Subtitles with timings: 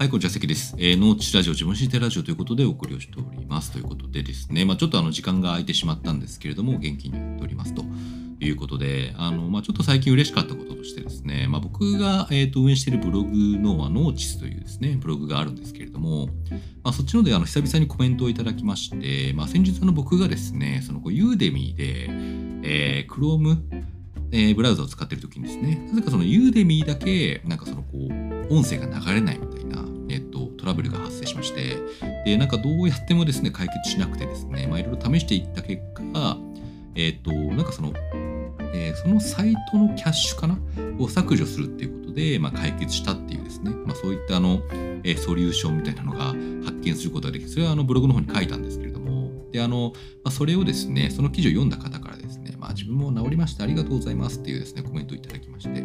[0.00, 0.74] はい、こんにちは、関です。
[0.78, 3.70] えー、農地ラジオ、自分史てラジオということでお送りをしております。
[3.70, 7.84] ということでですね、まあ、ちょっとあの時間が空いてしまったんですけれども、元気にやっておりますと
[8.40, 16.28] いうことで、あの、まあ、ちょっと最近嬉しかったこととしてですね、まあ、僕が、えー、と運営しているブログの、まあ、ノーチスというですね、ブログがあるんですけれども、
[16.82, 22.06] まあ、そっちのであの久々にコメントをいただきまして、まあ、先日の僕がですね、そのこうユーデミーで、
[22.62, 23.58] えー、Chrome
[24.32, 29.59] えー、ブラウザを使っている時にですね、なぜかそのユーデミーだけ、なんかそのこう、音声が流れないみたいな、
[30.60, 31.76] トラブルが発生しまして、
[32.24, 36.36] で、なんかどうやってもですね、解決しなくてですね、いろいろ試していった結果、
[36.94, 37.92] えっと、なんかその、
[38.74, 40.58] えー、そのサイトのキャッシュかな
[40.98, 44.60] を削除するっていうことで、まあ、解決したっていうですね、まあ、そういったあの、
[45.04, 46.26] えー、ソリューションみたいなのが
[46.64, 49.92] 発見することができそれはあのブログの方に書いたんですけれども、で、あの、
[50.24, 55.80] まあ、それをですね、その記事を読んだ方からですね、まあ、自分も治りましてありがとうございますっていうですね、コメントをいただきまして、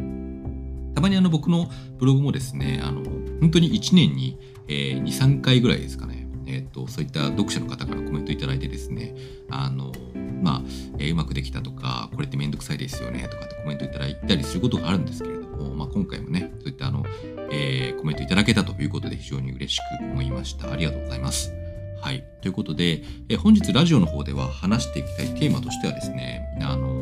[0.95, 3.03] たまにあの僕のブログもですね、あの、
[3.41, 9.15] 本当に1年に、えー、2、3回ぐらいですかね、えーと、そういった読者の方からコメントいただいてですね、
[9.49, 9.91] あの
[10.41, 10.61] まあ、
[10.99, 17.03] えー、うまくできたとか、これってめんどくさいですよねとかってコメントいただいたりすることがあるんですけれども、まあ、今回もね、そういったあの、
[17.51, 20.71] えー、コメントいただけたということで非常に嬉しく思いました。
[20.71, 21.53] ありがとうございます。
[22.05, 22.23] はい。
[22.41, 26.94] ということで、え本日ラジオの方では話していきたいテーマとしてはですね、あの、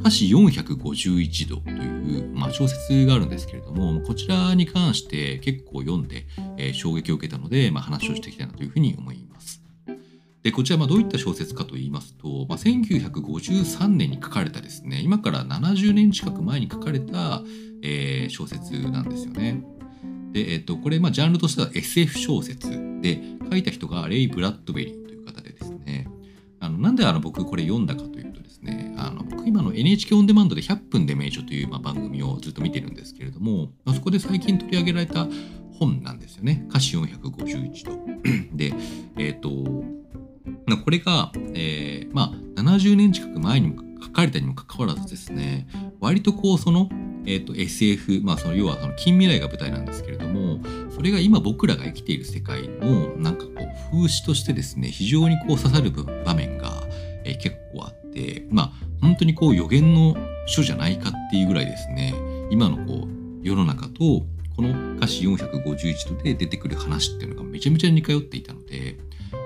[0.00, 9.62] 歌詞451度という、まあ、小説があるんですけれども、こちらに関して結構読んで、えー、衝撃を受けたので、まあ、話をしていきたいなというふうに思います。
[10.42, 17.42] で、こちらまどういった小説かと言いますと、まあ、1953年に書かれたですね、今から70年近く前に書かれた、
[17.82, 19.64] えー、小説なんですよね。
[20.32, 22.68] で、えっと、これ、まあ、ジャンルとしては SF 小説
[23.00, 26.08] で、書いた人がレイ・ブラッドベリーという方でですね、
[26.60, 28.02] あのなんであの僕これ読んだか
[28.64, 35.26] ね、あの僕今の NHK オンデマンドで100分で名著という、まあ、番組をずっと見てるんですけれども、まあ、そこで最近取り上げられた
[35.78, 36.66] 本なんですよね。
[36.70, 37.92] 歌詞451と。
[38.54, 38.72] で、
[39.16, 39.50] えっ、ー、と、
[40.82, 45.66] これが、えー、まあ、70年近く前にも書かれたにもかかわらずですね、
[46.00, 46.88] 割とこう、その、
[47.26, 50.60] えーと、SF、まあ、その要はその近未来が舞台なんですけれども
[50.90, 53.56] それが今僕らが生きている世界のなんかこう
[53.90, 56.53] 風刺としてですね非常にこう刺さる場面、
[58.14, 60.16] てまあ本当にこう予言の
[60.46, 62.14] 書じゃないかっていうぐらいですね
[62.50, 64.24] 今のこう世の中と
[64.56, 68.96] この歌詞451度で出てくる話っていうのがめちゃめちゃ似通っていたので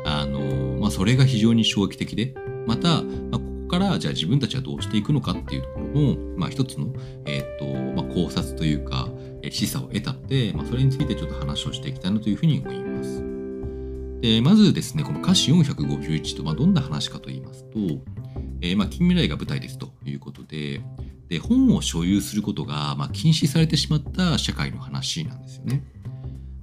[0.04, 2.34] あの、まあ、それが非常に衝撃的で
[2.66, 6.92] また、まあ、ここからじゃあ自分たちはどうしていくのかっていうところの、まあ、一つの、
[7.24, 9.08] えーとまあ、考察というか、
[9.42, 13.24] え、示唆を得たので、まあ、それについてちょっと話をしていきたいなというふうに思います。
[14.20, 17.78] でまずですねこの歌詞451と、まあ、どんな話かと言いますと、
[18.60, 20.80] えー、まあ、近未来が舞台ですということで
[21.28, 25.84] で本を所有することが、まあ、禁止されてしまった社会の話なんですよね。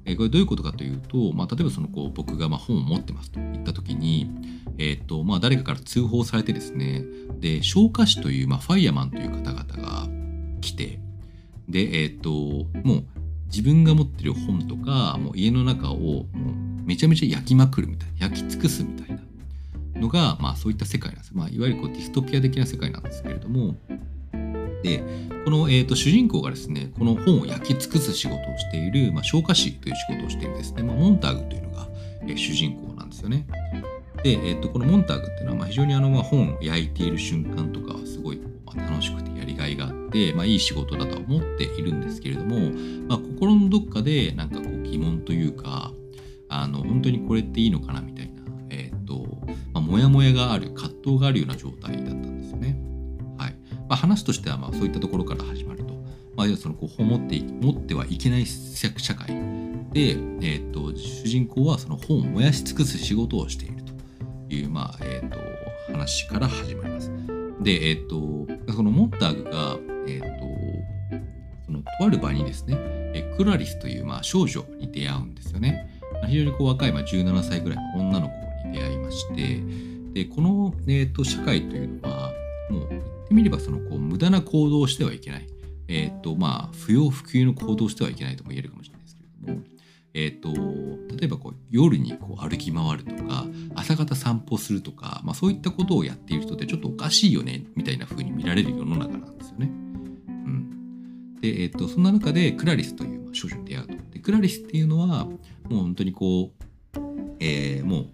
[0.05, 4.29] えこれどういうことかというと、まあ、例えばそのこう僕がま本を持ってますと言った時に、
[4.77, 7.03] えーとまあ、誰かから通報されてですね
[7.39, 10.07] で消火士という、まあ、ファイヤーマンという方々が
[10.61, 10.99] 来て
[11.67, 12.29] でえ、ー、と
[12.83, 13.03] もう
[13.47, 16.25] 自分が持ってる本とかもう家の中をもう
[16.85, 19.23] めちゃめちゃ焼きまくるみたいな焼き尽くすみたいな
[19.95, 23.75] のが、まあ、そういった世界なんです、まあ、いわゆるこうディストピア的な世界なんですけれども
[24.83, 25.03] で
[25.45, 31.87] この、えーと、主人公がですねこの本を焼き尽くす仕事をしている、まあ、消火士という仕事をしているですね、まあ、モンターグというのが、
[32.21, 33.47] えー、主人公なんですよね。
[34.23, 42.71] で、えーと、このモンターグっていうのは、まあ、非常にあの、まあ、本を焼いている瞬間とかはすごい、まあ、楽しくてやりがいがあって、まあ、いい仕事だとは思っているんですけれども、
[43.07, 45.91] まあ、心のどっかでなんかこう疑問というか
[46.49, 48.34] あの本当にこれっていいのかなみたいな、
[49.85, 52.85] モヤモヤがある葛藤があるような状態だったんですよね。
[53.87, 55.93] まあ、話としてはまあそういったところから始まると。
[56.35, 59.27] まあ、そのこう持って持ってはいけない社会
[59.93, 63.93] で、えーと、主人公はその本を燃やし尽くす仕事をしていると
[64.53, 65.37] いう、まあえーと、
[65.93, 67.09] 話から始まります。
[67.61, 71.25] で、えーと、そのモンターグが、えー、と
[71.67, 72.75] そのとある場にですね
[73.37, 75.89] クラリスという、まあ、少女に出会うんですよね。
[76.27, 78.44] 非常にこう若い、まあ、17歳ぐらいの女の子
[79.15, 79.61] して
[80.13, 82.31] でこの、えー、と社会というのは
[82.69, 85.47] もう言ってみればそのこう無駄な行動をしてはいけない。
[85.87, 89.65] え、ー、とまあ不要不急の行動をしてはいけないとも言えるかもしれないですけれども、
[90.13, 93.45] え、ー、と例えばこう夜にこう歩き回るとか
[93.75, 99.67] 朝方散歩するとか、まあ、そういったことをやっている人ってちょっとおかしいよねみたいな風に見られる世の中なんですよね。
[99.67, 103.93] うん、で、えっ、ー、とそんな中でクラリスという少女に出会うと。
[104.11, 105.37] でクラリスっていうのはも
[105.71, 106.99] う本当にこう、
[107.39, 108.07] えー、もう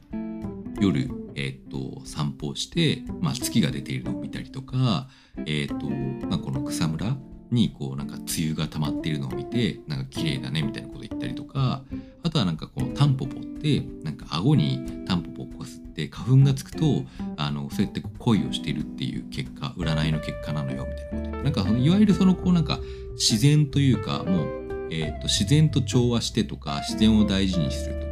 [0.82, 5.08] 夜えーと、散歩をして、まあ、月が出ているのを見たりとか、
[5.46, 5.88] えーと
[6.28, 7.16] まあ、この草むら
[7.52, 11.84] にこうなんか梅雨が溜まっているのを見てなんか綺麗だねみたいなこと言ったりとか
[12.24, 17.04] あとはなんかこうタンポポってなんか顎にタンポポをこすって花粉がつくと
[17.36, 22.80] あのそうやって恋をしているっていう結果占いの結果なのよみたいなことなんかいわゆるそのこうなんか
[23.16, 24.48] 自然というかもう、
[24.90, 28.11] えー、と自然と調和してとか自然を大事にするとか、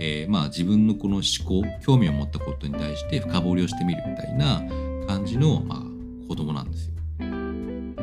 [0.00, 4.62] えー、まあ自分のこの思考興味を持ったことに対して深掘りをしてみるみたいな
[5.06, 6.94] 感じの、まあ、子供なんですよ。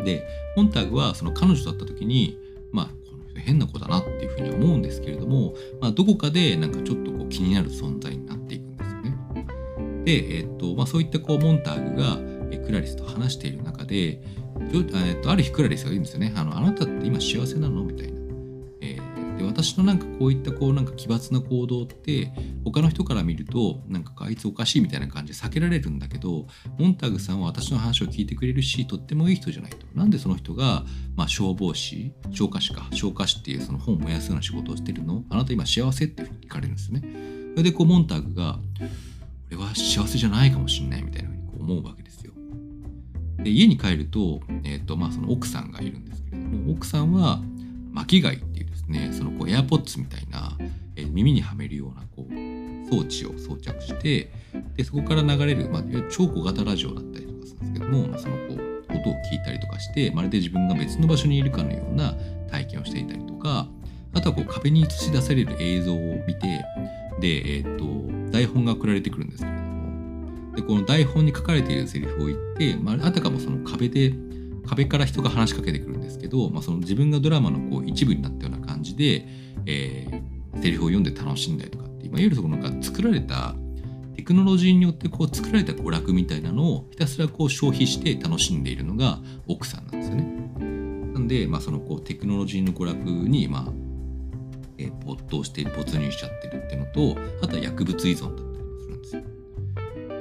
[0.03, 2.37] でモンターグはその彼女だった時に
[2.71, 9.17] まあこの人変な子だなっていうふうに思うんですけれども、まあ、どこかでなんかちょっとこう気になる存在になっていくんですよね。
[10.05, 12.17] で、えっとまあ、そういったこうモンターグが
[12.65, 14.21] クラリスと話している中で、
[14.71, 18.20] えっと、ある日クラリスが言うんですよねあの「あなたって今幸せなの?」みたいな。
[19.51, 22.31] 私のなんかこういったこうなんか奇抜な行動って
[22.63, 26.47] 他の人から見るとなんかあいつおかしいみたいな感じで避けられるんだけど
[26.79, 29.85] モンターグさんは私の話を聞いてくれるしとってもいい人じゃないと。
[29.93, 35.23] なんでその人が、まあ、消防士消火士か消火士っていうその本を燃やすような仕事をしてるの？
[35.29, 37.01] あなた今幸せっていうふうに聞かれるんですね。
[37.51, 38.59] それでこうモンターグが
[39.49, 42.31] 俺は幸せじゃないかもしんないみたいなふうにこう思うわけですよ。
[43.43, 47.41] で家に帰ると,、えーとまあ、その奥さんがいるんですけれども奥さんは
[47.91, 50.57] 巻貝っていうですねそのこう AirPods みたいな、
[50.95, 54.31] えー、耳にはめるようなこう装置を装着して
[54.75, 62.13] でそこから流れる、まあ、超小型ラジオだったりとかするんですけども、まあ、そのこう音を聞いたりとかしてまるで自分が別の場所にいるかのような
[62.49, 63.67] 体験をしていたりとか
[64.13, 65.97] あとはこう壁に映し出される映像を
[66.27, 66.65] 見て
[67.19, 69.71] で、えーと、台本が送られてくるんですけれども。
[70.55, 74.13] でこの台本に書かれているセリフを言って、まあ、あたかもその壁で
[74.67, 78.50] 壁から人が話しかけてくるんですけど、まあ、その自分がドラマのこう一部になったような
[78.81, 79.27] 感じで、
[79.67, 83.53] えー、セリフを読んで楽しんだりとかっていわゆるそのなんか作られた
[84.15, 90.23] テクノロジーによってこう作られた娯楽みたいなのをひたすらこう消費して楽しんでいるのが奥さんなんですよね。
[91.13, 93.65] なんで、まあ、そのこうテクノロジーの娯楽に、まあ
[94.77, 99.21] えー、没頭して没入しちゃってるっていうのとあとは薬物依存だったりもするんですよ。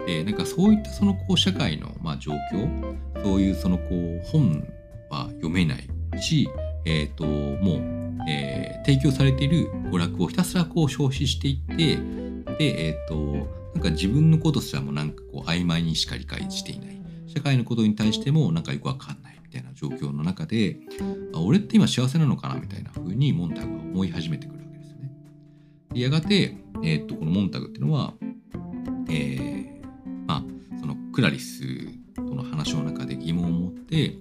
[0.07, 4.67] でなんかそういったそのこう社会のまあ状況そういうそのこう本
[5.11, 5.89] は読めない
[6.21, 6.49] し、
[6.85, 8.00] えーと、もう、
[8.31, 11.97] えー、提供されている娯楽をひたすらこう消費していって
[12.59, 20.79] で、えーと、なんか自分のことすらもなんかこう曖昧にしか理解していない社会のことに対してもなんかよくわかんないみたいな状況の中で
[21.35, 25.11] あ俺って今幸せなのかなみたいな風にモンタグは思い始めてくるわけですよね。
[25.93, 28.15] でやがて、えーと、とこのモンタグっていうのは、
[29.09, 30.45] えー、まあ
[30.81, 31.63] そのクラリス
[32.15, 34.17] との話の中で疑問を持って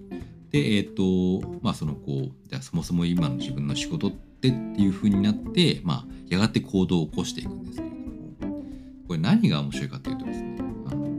[0.51, 8.63] でえっ、ー、とまあそのこうじゃあそもそも今の自分の仕事ってっていう風になってまあやがて行動を起こしていくんですけれども
[9.07, 10.57] これ何が面白いかっていうとですね
[10.88, 11.10] あの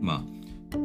[0.00, 0.40] まあ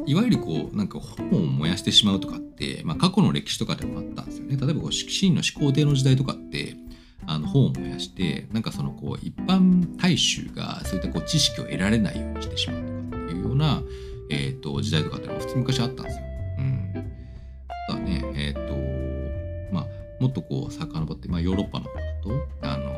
[0.07, 4.57] いわゆるこうなんか本を燃やしてしまうとかって、まあ、過去の歴史とかでもあったんですよね。
[4.57, 6.75] 例えばこう真の始皇帝の時代とかって
[7.27, 13.81] あの本を燃やしてなんかそのこう一般大衆がそういったこう知識を得られないようにしてしまうとかっていうような
[14.29, 16.24] えーと、時代とかっていうのは普通昔あったんですよ。
[20.25, 22.89] もっとこう遡って、まあ、ヨーロッパの方だとあの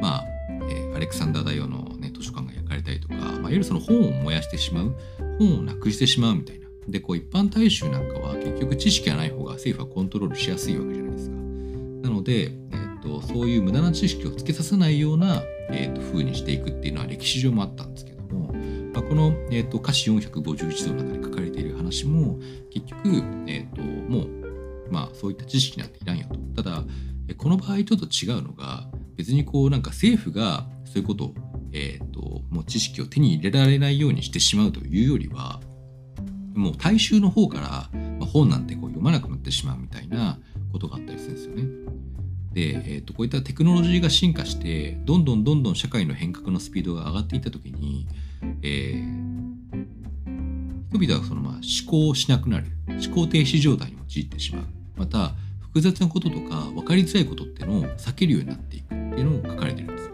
[0.00, 0.24] まあ、
[0.68, 4.96] えー、アレクサンダー大王の、ね、図書館が焼かれたりとか、まあ、いわゆるその本を燃やしてしまう
[5.38, 6.66] 本をなくしてしまうみたいな。
[6.88, 11.36] でこう一般大衆なんかは結局知識がない方が政府はコントロールしやすいわけじゃないですか。
[11.36, 18.52] なので、えーと、そういう無駄な知識をつけさせないような、えーと、風にしていくっていうのは歴史上もあったんですけども
[18.96, 22.38] まあ、この、えーと、歌詞451度の中で書かれている話も
[22.70, 23.08] 結局、
[23.46, 24.45] えーと、もう、
[24.90, 26.62] まあ、そういった知識なんていらんよと。
[26.62, 26.84] ただ
[27.36, 31.34] この場合ちょっと違うのが別にこうなんか政府がそういうことを、
[31.72, 35.60] えーと、もう知識を手に入れられないようにしてしまうというよりは
[36.54, 40.38] もう大衆の方から、まあ、本なんてこう読まなくなってしまうみたいな
[40.72, 41.64] ことがあったりするんですよね。
[42.52, 48.06] で、えーとこういったテクノロジーが進化してどんどんどんどん社会の変革のスピードが上がっていった時に
[48.62, 49.56] えー、
[50.90, 51.62] 人々はそのまあ思
[52.08, 54.64] 考しなくなる思考停止状態に陥ってしまう
[54.96, 60.10] また複雑なこととか分かりづらいことっていうのを避けるようになっていくっていうのを書かれてるんです。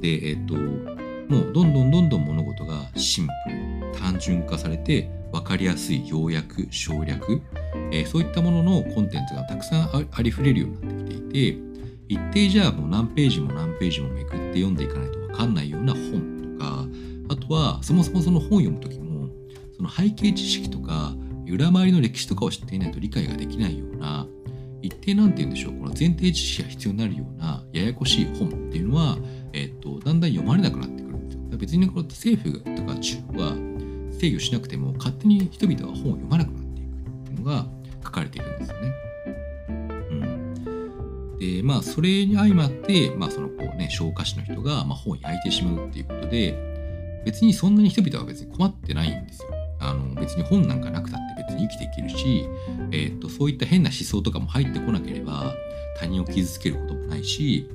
[0.00, 7.42] でえっ、ともうどんどんどんどん物事がシンプル単純化されて分かりやすい要約省略、
[7.90, 11.66] えー、そういったもののコンテンツがたくさんありふれるようになってきていて
[12.08, 16.86] 一定じゃあもう何ページも何ページもめくって読んでいかないと分かんないような本とか
[17.28, 19.28] あとはそもそもその本を読む時も
[19.76, 21.14] その背景知識とか
[21.52, 24.26] 裏回りの歴史とかを知っていないと理解ができないような
[24.82, 29.18] 一定なんて言うんでしょうこの前提知識が必要になるようなややこしい本っていうのは、
[29.52, 31.40] えーと、だんだん読まれなくなってくるんですよ。
[31.58, 33.54] 別にこれ政府とか中国は
[34.18, 37.66] 制御しなくても勝手に人々は本を読まなくなっていくっていうのが
[38.04, 38.94] 書かれているんですよね。
[40.10, 49.48] うん、でまあそれに相まって、まあ、そのこうね消化師の人が、まあ、本を焼いてしまうっていうことで別にそんなに人々は別に困ってないんですよ。
[49.78, 52.48] あの別に本なんかなくたってに生きていけるし、
[52.92, 55.54] えー、っとそういった変な思想とかも入ってこなければ
[55.98, 57.68] 他人を傷つけることもないし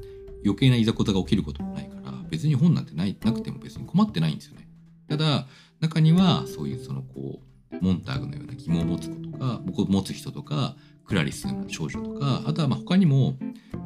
[0.43, 4.67] 余計ないざこざが起きることもないから別に本なんてないなくても別に困ってないんですよね。
[5.09, 5.47] ただ
[5.79, 13.35] 中にはそういうそのこうモンターグのような疑問を持つ子とか持つ人とかクラリスのような少女とかあとはまあ他にも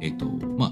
[0.00, 0.70] えっ、ー、とまあ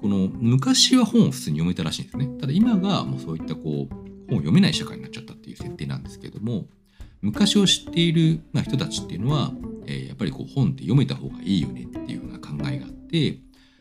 [0.00, 2.28] この昔は本を普通に読めたらしいんですね。
[2.40, 3.94] ただ今がもうそういったこう
[4.28, 6.66] 本を読めない社会になっちゃったっていう設定なんですけども
[7.20, 9.52] 昔を知っている、人たちっていうのは、
[10.08, 13.38] やっぱりこう本って読めた方がいいよねっていうような考えがあって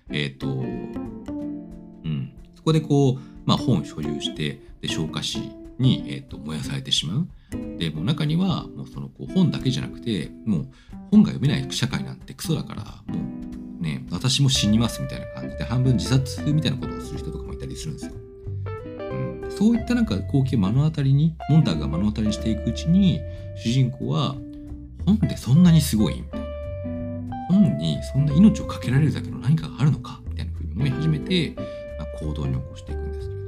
[0.09, 0.51] えっ、ー、とう
[2.07, 7.27] んそこでこう、まあ、本を所有してで消化しに、えーと、燃やされてしまう。
[7.77, 10.67] でもう中にはもうそのこう本だけじゃなくてもう
[11.11, 13.21] 本が読めない社会なんてクソだからも
[13.79, 18.26] うね私も死にますみたいな感じで半分自殺みたいなことをする人とかもいたりするんですよ。
[19.57, 23.19] そういったなんか光景目の当たりにモンターが目の当たりにしていくうちに
[23.55, 24.35] 主人公は
[25.03, 26.21] 本ってそんなにすごい？
[26.21, 26.45] みたいな
[27.49, 30.21] 本にそんな命を懸けられるだけの何かがあるのか？
[30.29, 31.63] みたいなふうに思い始めて、ま
[32.03, 33.47] あ、行動に起こしていくんですけれど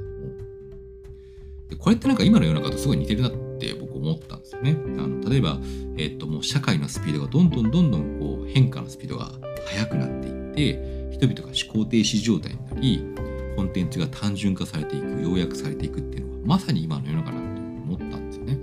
[1.68, 4.72] でこれってなんか今の世の中とすごい似てるなって僕思ったんですよね。
[4.72, 5.60] あの例えば、
[5.96, 9.30] えっともう社会のスピードがどんどんどんどんこう変化のスピードが
[9.66, 13.29] 速くなっていって人々が思考停止状態になり
[13.60, 18.58] コンテンツが単純化されていく要約されていくっていうのはまさに今の世の中だと思ったんですよね。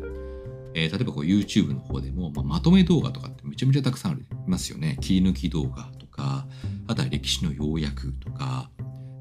[0.74, 4.98] えー、例えばこう YouTube の方でも、まあ、まとめ動画とかってめちゃめちゃたくさんありますよね。
[5.00, 6.48] 切り抜き動画とか
[6.88, 8.72] あとは歴史の要約とか、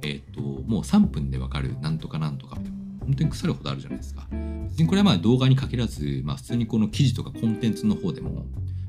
[0.00, 4.26] えっ、ともう3分でわかるなんとかなんとかみたいな本当に腐るほどあるじゃないですか。
[4.70, 8.46] 別にこれはまあ動画に限らず、まあ、普通にこの記事とかコンテンツの方でも、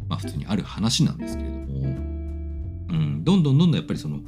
[0.07, 4.21] まあ、普通にある話なんですけれども、うん、どんどんどんどんやっぱりその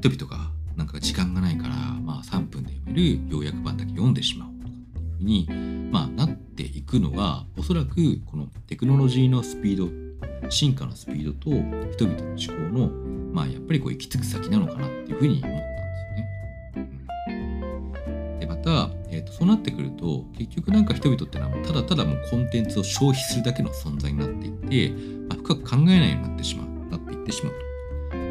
[0.00, 11.50] 人々がなんか時間がないから、まあ、3分で読める要約版だけ読んでしまおうとかっていうふうに、まあ、なっていくのがおそらくこのテクノロジーのスピード進化のスピードと
[11.92, 12.88] 人々の思考の、
[13.34, 15.60] まあ、やっぱりこう行き着く先なのかなっていうふうに思ったんで
[15.96, 18.38] すよね。
[18.40, 27.67] でまたえーと、そうなってくると結局なんか人々ってのはただただもうコンテンツを消費するだけの存在になっていって、まあ、深く考えないようになってしまうなっていってしまうと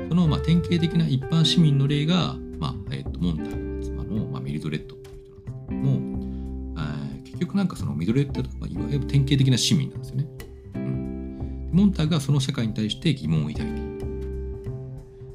[0.09, 6.75] そのまあ典型的な一般市民の例が、まあえーと、モンターグの妻の、まあ、ミルドレッドっていう人なんですけども、
[7.17, 10.27] え、結局なんかそのミルドレッドとかいわゆる典型的な市民なんですよね、
[10.75, 13.97] うん、モンターグがその社会に対して疑問を抱いている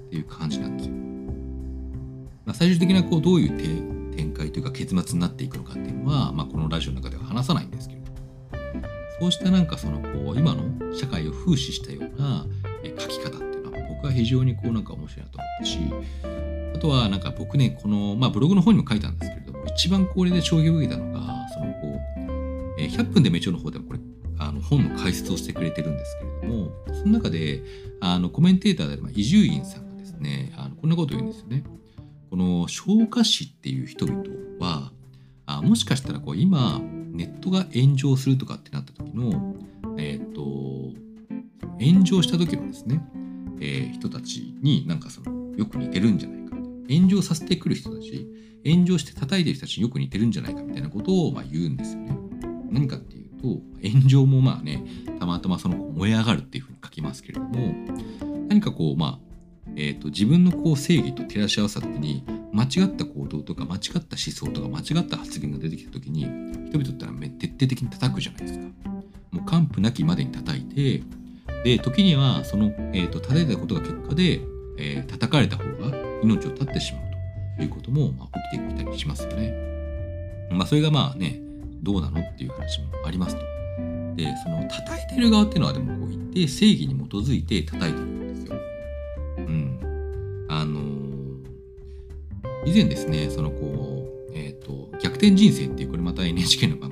[0.06, 0.94] っていう感じなんですよ、
[2.44, 8.12] まあ、最終的なこうどういう展開というか結末になっていくのかっていうのは、まあ、このラジオの中では話さないんですけれど
[9.20, 10.64] そうしたなんかそのこう今の
[10.96, 12.44] 社会を風刺したような
[14.12, 15.78] 非常にこうなんか面白いなと思ったし
[16.74, 24.00] あとはなんか僕ねこの、まあ、ブログの方にも書いたんですけれども一番これで衝撃を受けたのがそのこう、え100分で名著の方でもこれ
[24.38, 27.62] あの本の解説をしてくれてるんですけれどもその中で
[28.00, 31.64] あのコメンテーターである伊集院さんがですねあのこんなことを言うんですよね。
[32.30, 34.22] この消化師っていう人々
[34.58, 34.90] は
[35.44, 36.80] あもしかしたらこう今
[37.12, 39.54] ネットが炎上するとかってなった時の、
[39.98, 40.42] えっ、ー、と
[41.78, 43.02] 炎上した時のですね、
[43.62, 46.56] えー、人たちになんかそのよく似てるんじゃないか
[46.88, 48.26] 炎上させてくる人たち
[48.66, 52.16] 炎上して叩いてる人たちによく似てるんじゃないかみたいなことをまあ言うんですよね。
[52.70, 54.84] 何かっていうと炎上もまあね
[55.18, 57.74] たまたまその燃え上がるっていうふうに書きますけれども
[58.48, 59.32] 何かこうまあ
[59.74, 66.24] えーと、自分のこう正義と照らし合わせた時に間違った行動とか間違った思想とか間違った発言が出てきた時に
[66.68, 68.66] 人々ってのは徹底的に叩くじゃないですか。
[69.30, 71.02] もう完膚なきまでに叩いて
[71.64, 74.40] で時にはその、えーと、叩いたことが結果で、
[74.78, 77.02] えー、叩かれた方が命を絶ってしまう
[77.58, 79.72] ということも、まあ、起きてきたりしますよね。
[80.50, 81.40] まあそれがまあね
[81.82, 83.42] どうなのっていう話もありますと。
[84.16, 88.56] でその叩いてる側っていうのはでもこう一定正義に基づいて叩いてるんですよ。
[89.38, 96.91] うんあのー、以前ですねそのこう、えーと「逆転人生」っていうこれまた NHK の番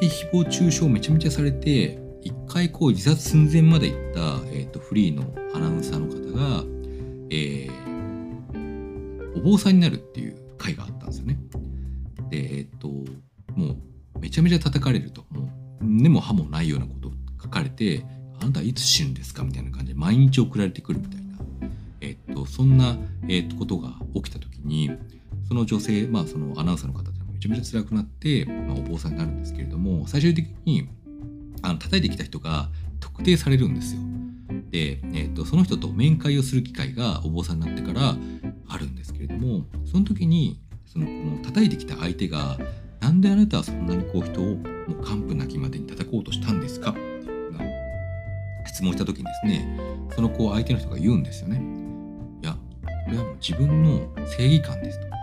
[0.00, 4.20] で誹謗中傷めちゃめちゃされて一回こう自殺寸前まで行った、
[4.52, 5.24] えーと、フリーの
[5.54, 6.64] アナウンサーの方が、
[7.30, 11.38] えー、お坊さんになるっていう回があったんですよね。
[12.30, 12.88] でえっ、ー、と
[13.54, 13.74] も
[14.14, 15.24] うめちゃめちゃ叩かれると。
[15.30, 15.48] もう
[15.80, 17.12] 根も葉もないようなこと
[17.42, 18.04] 書かれて
[18.40, 19.44] あなたはいつ死ぬんですか？
[19.44, 21.38] みたいな感じで毎日送られてくるみたいな、
[22.00, 22.96] えっと、そんな、
[23.28, 24.90] えっと、ことが起きた時に
[25.46, 27.02] その女性、まあ、そのアナウンサーの方
[27.36, 30.88] めちゃめちゃ辛くなって、まあ、お坊さんになるんですけれども最終的に
[31.62, 34.00] あの叩いてきた人が特定されるんですよ。
[34.70, 38.16] で、えーと、その人と面会をする機会がお坊さんになってから
[38.68, 42.58] あるんですけれどもその時にそのこの叩いてきた相手が
[43.00, 47.00] 「なんであなたはそんなにこう人をもう完膚なきまでに叩こうとしたんですか?」って
[47.52, 47.64] な
[48.66, 49.78] 質問した時にですね
[50.14, 51.62] その子相手の人が言うんですよね。
[52.42, 55.15] いやこれはもう自分の正義感ですと。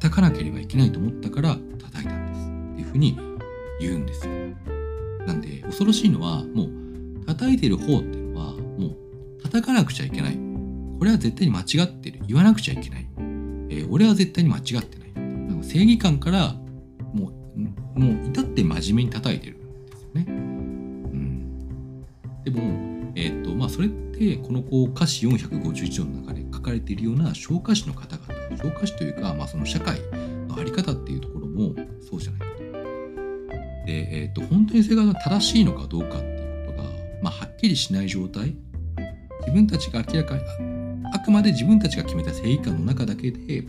[0.00, 3.18] 叩かなければいけないと思ったから叩いたんですっていうふうに
[3.80, 4.32] 言うんですよ。
[5.26, 10.38] なんで恐ろしいのはもう叩いてる方っていうのはもう叩かなくちゃいけない
[10.98, 16.54] これは絶対に間違ってる言わなくちゃいけない、えー、俺は絶対に間違ってないなんか正義感から
[17.12, 17.32] も
[17.96, 20.24] うもう至って真面目に叩いてるんですよね。
[20.28, 22.04] うん、
[22.44, 30.00] でも、えーとまあ、それってこのこう歌詞451の中で書かれているような昇華師の方々昇華師というか、まあ、その社会
[30.48, 31.74] の在り方っていうところも
[32.08, 32.62] そうじゃないかと。
[33.86, 36.88] で、えーと、本当にそれが正しいのかどうかっていうことが、
[37.22, 38.56] まあ、はっきりしない状態
[39.40, 40.42] 自分たちが明らかに
[41.12, 43.64] あくまで自分たちが決めた正義感の中だけで、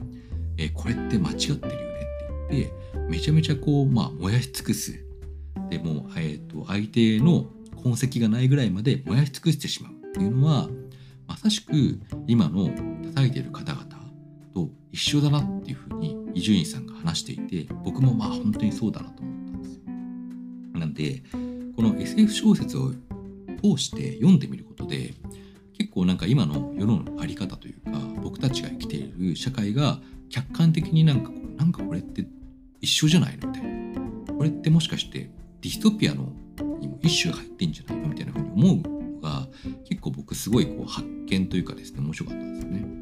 [0.58, 1.98] えー、これって間違ってるよね
[2.46, 4.94] って言ってめちゃめちゃこう、まあ、燃やし尽くす
[5.70, 7.46] でも、えーと、相手の
[7.84, 10.70] 痕跡がないぐらいまで燃やし尽くしてしまうっていうのは
[11.28, 12.70] まさしく今の
[13.08, 13.86] 叩いている方々
[14.92, 19.82] 一緒だなっていうふうに伊集院さんが話していて僕もまあ本当にそうだなと思ったんですよ。
[20.80, 21.24] なんで
[21.76, 22.92] この SF 小説を
[23.62, 25.14] 通して読んでみることで
[25.78, 32.26] 結構なんか今の世の在り方というか僕たちが生きている社会が客観的になんかなんかこれって
[32.82, 35.30] 一緒じゃないのみたいなこれってもしかして
[35.62, 36.34] ディストピアの
[36.80, 38.78] にも一種入ってんじゃないのみたいなふうに思う
[39.16, 39.48] のが
[39.88, 43.01] 結構僕すごいこう発見というかですね面白かったんですよね。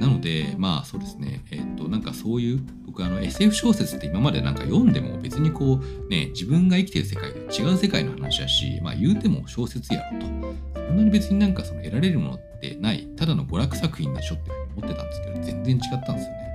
[0.00, 1.44] なのでまあそうですね。
[1.50, 10.26] えっ、ー、となんかそういう僕あの SF 小説って今までなんか読んでも別にこうね自分が生きてる世界と違う世界の話だしまあ言うても小説やろと。
[10.74, 13.06] そんなに別になんかその得られるものってない。
[13.16, 16.50] ただの娯楽作品でしょって思ってたんですけど全然違ったんですよね。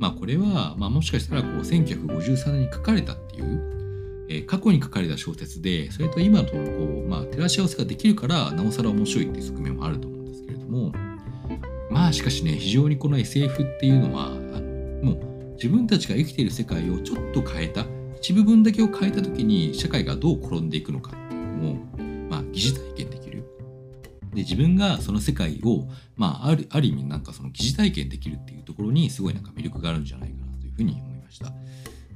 [0.00, 10.11] まあこれは、まあ、もしかしたらこう1953年に書かれたっていう、えー、過去に書かれた小説でそれと今とこう、まあ、照らし合わせができるからなおさら面白いっていう側面もあると
[12.12, 14.72] しかしね非常にこの SF っていうのはあの
[15.02, 21.74] もう自分たちが生きている世界をちょっと変えた一部分だけを変えた時に社会がどう転んでいくのかっていうのを、
[22.30, 23.44] まあ、疑似体験できる。
[24.32, 31.52] で自分がその世界を、まあ、あるある意味なんかその疑似体験できるっていうところにすごいなんか魅力があるんじゃないかなというふうに思いました。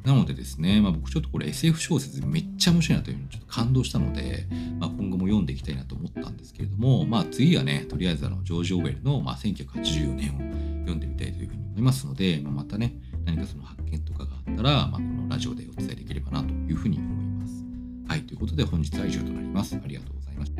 [0.06, 4.46] なのでですね、まあ、僕ちょっとこれ SF 小説めっちゃ面白いなというふうにちょっと感動したので、
[4.78, 10.38] まあ、今後も読んでいきたいなと思ったんですけれども、まあ、次はね、とりあえずあのジョージ・オーウェルの、まあ、1984年を
[10.82, 17.64] 読んでみたいというふうに思いますので、まあ、またね、何かその発見とかがあったら、まあ、このラジオでお伝えできればなというふうに思います。
[18.06, 19.74] はい、ということで本日は以上となります。
[19.74, 20.52] ありがとうございまし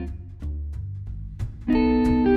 [2.33, 2.36] た。